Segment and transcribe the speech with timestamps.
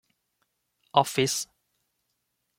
[0.95, 1.33] ออฟฟิศ